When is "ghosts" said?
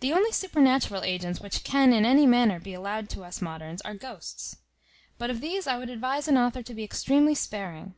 3.94-4.58